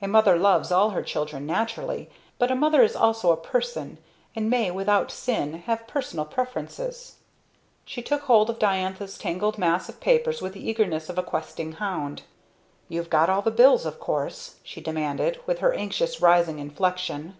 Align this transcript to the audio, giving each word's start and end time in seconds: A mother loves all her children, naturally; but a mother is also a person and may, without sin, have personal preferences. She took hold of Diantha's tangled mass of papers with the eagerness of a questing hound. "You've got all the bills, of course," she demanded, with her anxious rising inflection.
A 0.00 0.06
mother 0.06 0.36
loves 0.38 0.70
all 0.70 0.90
her 0.90 1.02
children, 1.02 1.44
naturally; 1.44 2.08
but 2.38 2.52
a 2.52 2.54
mother 2.54 2.82
is 2.82 2.94
also 2.94 3.32
a 3.32 3.36
person 3.36 3.98
and 4.36 4.48
may, 4.48 4.70
without 4.70 5.10
sin, 5.10 5.54
have 5.62 5.88
personal 5.88 6.24
preferences. 6.24 7.16
She 7.84 8.00
took 8.00 8.20
hold 8.22 8.48
of 8.48 8.60
Diantha's 8.60 9.18
tangled 9.18 9.58
mass 9.58 9.88
of 9.88 9.98
papers 9.98 10.40
with 10.40 10.52
the 10.52 10.64
eagerness 10.70 11.08
of 11.08 11.18
a 11.18 11.22
questing 11.24 11.72
hound. 11.72 12.22
"You've 12.88 13.10
got 13.10 13.28
all 13.28 13.42
the 13.42 13.50
bills, 13.50 13.84
of 13.84 13.98
course," 13.98 14.54
she 14.62 14.80
demanded, 14.80 15.40
with 15.46 15.58
her 15.58 15.74
anxious 15.74 16.22
rising 16.22 16.60
inflection. 16.60 17.36